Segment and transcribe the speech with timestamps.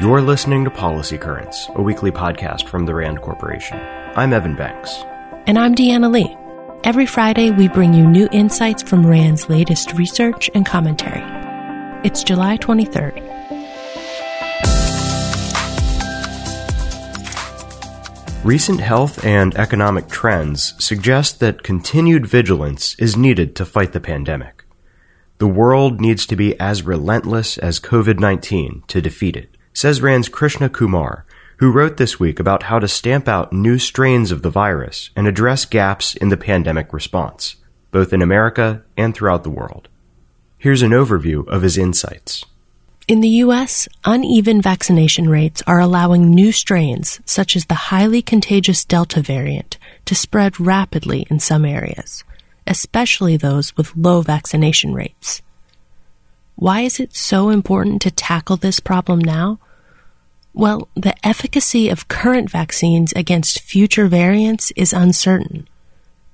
[0.00, 3.78] You're listening to Policy Currents, a weekly podcast from the RAND Corporation.
[4.16, 5.04] I'm Evan Banks.
[5.46, 6.36] And I'm Deanna Lee.
[6.82, 11.22] Every Friday, we bring you new insights from RAND's latest research and commentary.
[12.04, 13.20] It's July 23rd.
[18.44, 24.64] Recent health and economic trends suggest that continued vigilance is needed to fight the pandemic.
[25.38, 30.28] The world needs to be as relentless as COVID 19 to defeat it says RAND's
[30.28, 31.24] Krishna Kumar,
[31.58, 35.26] who wrote this week about how to stamp out new strains of the virus and
[35.26, 37.56] address gaps in the pandemic response,
[37.90, 39.88] both in America and throughout the world.
[40.58, 42.44] Here's an overview of his insights.
[43.08, 48.84] In the U.S., uneven vaccination rates are allowing new strains, such as the highly contagious
[48.84, 52.22] Delta variant, to spread rapidly in some areas,
[52.66, 55.42] especially those with low vaccination rates.
[56.62, 59.58] Why is it so important to tackle this problem now?
[60.54, 65.66] Well, the efficacy of current vaccines against future variants is uncertain.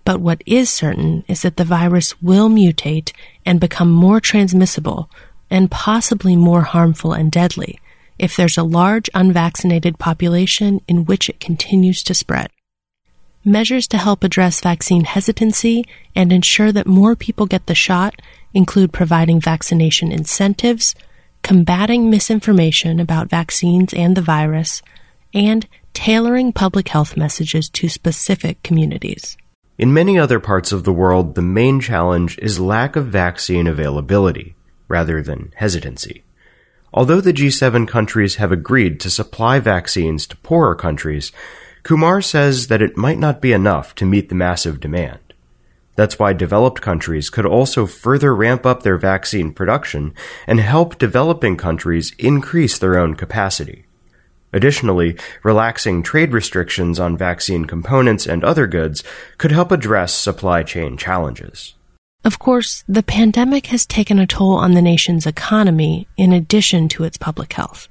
[0.04, 3.14] But what is certain is that the virus will mutate
[3.46, 5.08] and become more transmissible
[5.48, 7.80] and possibly more harmful and deadly
[8.18, 12.50] if there's a large unvaccinated population in which it continues to spread.
[13.46, 18.20] Measures to help address vaccine hesitancy and ensure that more people get the shot
[18.54, 20.94] include providing vaccination incentives,
[21.42, 24.82] combating misinformation about vaccines and the virus,
[25.34, 29.36] and tailoring public health messages to specific communities.
[29.78, 34.56] In many other parts of the world, the main challenge is lack of vaccine availability,
[34.88, 36.24] rather than hesitancy.
[36.92, 41.30] Although the G7 countries have agreed to supply vaccines to poorer countries,
[41.82, 45.27] Kumar says that it might not be enough to meet the massive demand.
[45.98, 50.14] That's why developed countries could also further ramp up their vaccine production
[50.46, 53.84] and help developing countries increase their own capacity.
[54.52, 59.02] Additionally, relaxing trade restrictions on vaccine components and other goods
[59.38, 61.74] could help address supply chain challenges.
[62.24, 67.02] Of course, the pandemic has taken a toll on the nation's economy in addition to
[67.02, 67.88] its public health.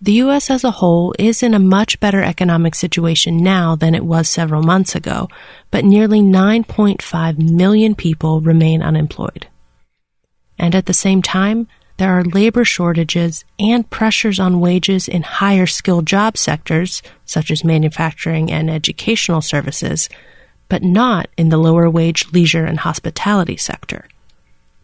[0.00, 0.50] The U.S.
[0.50, 4.62] as a whole is in a much better economic situation now than it was several
[4.62, 5.30] months ago,
[5.70, 9.46] but nearly 9.5 million people remain unemployed.
[10.58, 15.66] And at the same time, there are labor shortages and pressures on wages in higher
[15.66, 20.10] skilled job sectors, such as manufacturing and educational services,
[20.68, 24.06] but not in the lower wage leisure and hospitality sector.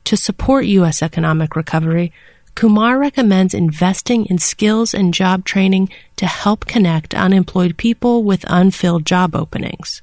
[0.05, 1.03] To support U.S.
[1.03, 2.12] economic recovery,
[2.55, 9.07] Kumar recommends investing in skills and job training to help connect unemployed people with unfilled
[9.07, 10.03] job openings.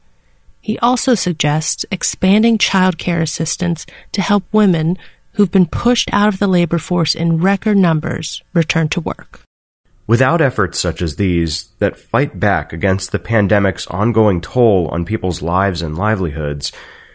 [0.60, 4.98] He also suggests expanding child care assistance to help women
[5.34, 9.42] who've been pushed out of the labor force in record numbers return to work.
[10.06, 15.42] Without efforts such as these that fight back against the pandemic's ongoing toll on people's
[15.42, 16.72] lives and livelihoods,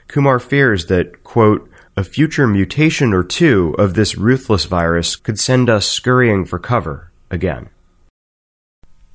[0.07, 5.71] Kumar fears that, quote, a future mutation or two of this ruthless virus could send
[5.71, 7.69] us scurrying for cover again.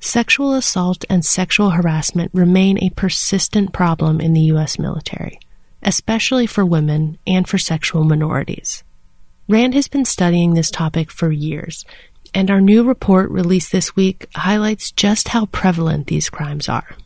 [0.00, 4.78] Sexual assault and sexual harassment remain a persistent problem in the U.S.
[4.78, 5.38] military,
[5.82, 8.82] especially for women and for sexual minorities.
[9.46, 11.84] RAND has been studying this topic for years,
[12.32, 16.96] and our new report released this week highlights just how prevalent these crimes are.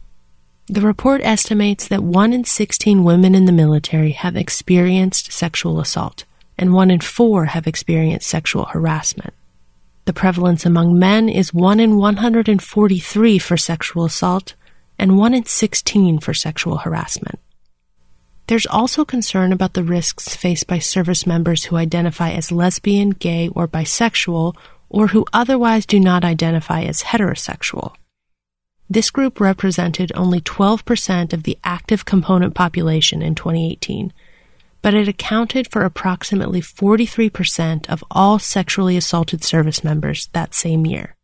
[0.66, 6.24] The report estimates that 1 in 16 women in the military have experienced sexual assault,
[6.56, 9.34] and 1 in 4 have experienced sexual harassment.
[10.06, 14.54] The prevalence among men is 1 in 143 for sexual assault
[14.98, 17.38] and 1 in 16 for sexual harassment.
[18.46, 23.48] There's also concern about the risks faced by service members who identify as lesbian, gay,
[23.48, 24.54] or bisexual,
[24.88, 27.94] or who otherwise do not identify as heterosexual.
[28.94, 34.12] This group represented only 12% of the active component population in 2018,
[34.82, 41.16] but it accounted for approximately 43% of all sexually assaulted service members that same year.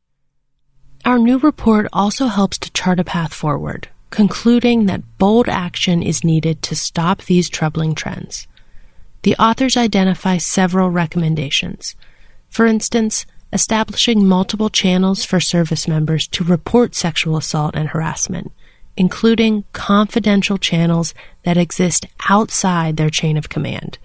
[1.05, 6.25] Our new report also helps to chart a path forward, concluding that bold action is
[6.25, 8.49] needed to stop these troubling trends.
[9.23, 11.95] The authors identify several recommendations.
[12.49, 18.53] For instance, establishing multiple channels for service members to report sexual assault and harassment,
[18.97, 21.15] including confidential channels
[21.45, 23.99] that exist outside their chain of command.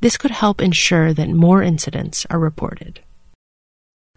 [0.00, 3.00] This could help ensure that more incidents are reported.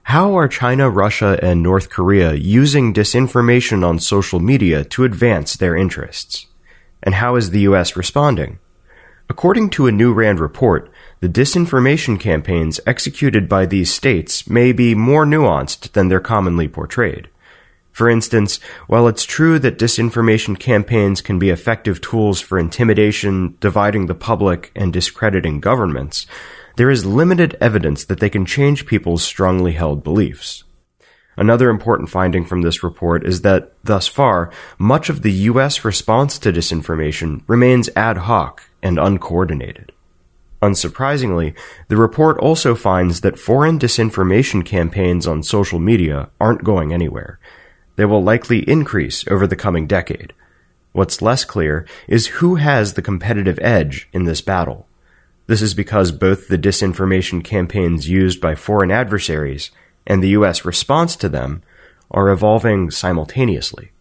[0.03, 5.75] How are China, Russia, and North Korea using disinformation on social media to advance their
[5.75, 6.47] interests?
[7.03, 8.59] And how is the US responding?
[9.29, 14.93] According to a new RAND report, the disinformation campaigns executed by these states may be
[14.93, 17.29] more nuanced than they're commonly portrayed.
[17.91, 24.05] For instance, while it's true that disinformation campaigns can be effective tools for intimidation, dividing
[24.05, 26.27] the public, and discrediting governments,
[26.75, 30.63] there is limited evidence that they can change people's strongly held beliefs.
[31.35, 35.83] Another important finding from this report is that, thus far, much of the U.S.
[35.83, 39.91] response to disinformation remains ad hoc and uncoordinated.
[40.61, 41.55] Unsurprisingly,
[41.87, 47.39] the report also finds that foreign disinformation campaigns on social media aren't going anywhere.
[47.95, 50.33] They will likely increase over the coming decade.
[50.93, 54.87] What's less clear is who has the competitive edge in this battle.
[55.45, 59.71] This is because both the disinformation campaigns used by foreign adversaries
[60.07, 60.65] and the U.S.
[60.65, 61.61] response to them
[62.09, 63.91] are evolving simultaneously.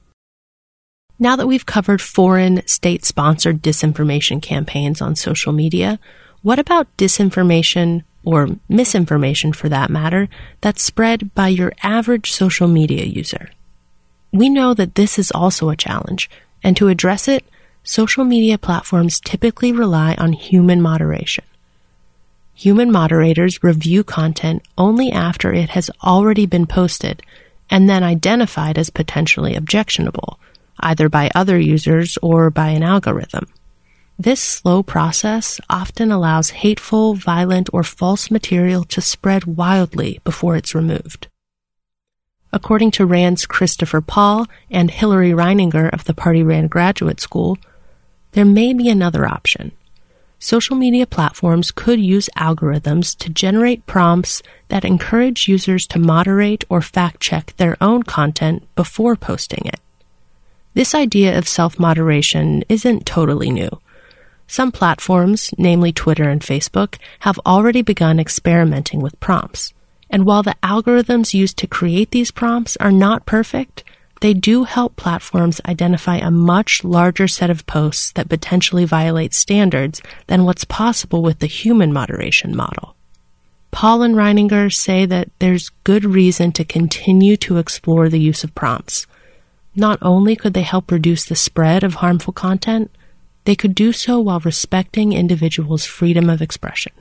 [1.19, 5.99] Now that we've covered foreign state sponsored disinformation campaigns on social media,
[6.47, 10.29] what about disinformation or misinformation for that matter
[10.61, 13.51] that's spread by your average social media user?
[14.31, 16.31] We know that this is also a challenge,
[16.63, 17.45] and to address it,
[17.83, 21.43] social media platforms typically rely on human moderation.
[22.55, 27.25] Human moderators review content only after it has already been posted
[27.71, 30.39] and then identified as potentially objectionable,
[30.79, 33.49] either by other users or by an algorithm.
[34.19, 40.75] This slow process often allows hateful, violent, or false material to spread wildly before it's
[40.75, 41.29] removed.
[42.53, 47.59] According to RAND's Christopher Paul and Hillary Reininger of the Pardee RAND Graduate School,
[48.33, 49.73] there may be another option–
[50.39, 56.81] social media platforms could use algorithms to generate prompts that encourage users to moderate or
[56.81, 59.81] fact check their own content before posting it.
[60.75, 63.71] This idea of self moderation isn't totally new.
[64.47, 69.73] Some platforms, namely Twitter and Facebook, have already begun experimenting with prompts.
[70.09, 73.83] And while the algorithms used to create these prompts are not perfect,
[74.21, 80.01] they do help platforms identify a much larger set of posts that potentially violate standards
[80.27, 82.95] than what's possible with the human moderation model.
[83.73, 88.55] Paul and Reininger say that there's good reason to continue to explore the use of
[88.55, 89.07] prompts.
[89.75, 92.91] Not only could they help reduce the spread of harmful content,
[93.47, 96.93] they could do so while respecting individuals' freedom of expression.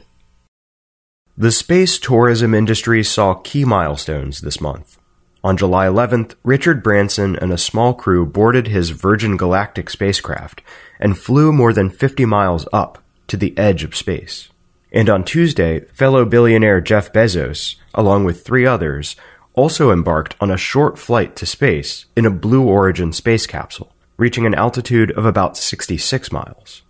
[1.37, 4.97] The space tourism industry saw key milestones this month.
[5.43, 10.61] On July 11th, Richard Branson and a small crew boarded his Virgin Galactic spacecraft
[10.99, 14.49] and flew more than 50 miles up to the edge of space.
[14.91, 19.15] And on Tuesday, fellow billionaire Jeff Bezos, along with three others,
[19.53, 24.45] also embarked on a short flight to space in a Blue Origin space capsule, reaching
[24.45, 26.81] an altitude of about 66 miles.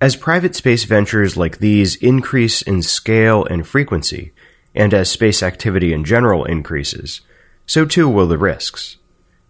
[0.00, 4.32] As private space ventures like these increase in scale and frequency,
[4.74, 7.20] and as space activity in general increases,
[7.66, 8.96] so too will the risks.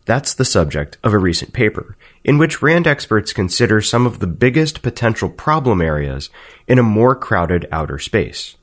[0.07, 4.27] That's the subject of a recent paper, in which RAND experts consider some of the
[4.27, 6.31] biggest potential problem areas
[6.67, 8.57] in a more crowded outer space.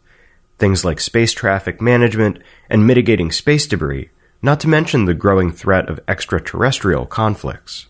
[0.57, 4.09] Things like space traffic management and mitigating space debris,
[4.41, 7.85] not to mention the growing threat of extraterrestrial conflicts.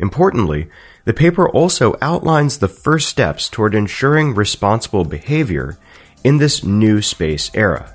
[0.00, 0.68] Importantly,
[1.04, 5.78] the paper also outlines the first steps toward ensuring responsible behavior
[6.24, 7.94] in this new space era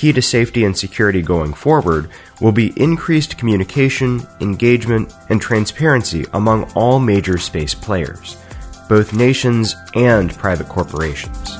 [0.00, 2.08] key to safety and security going forward
[2.40, 8.38] will be increased communication, engagement, and transparency among all major space players,
[8.88, 11.59] both nations and private corporations.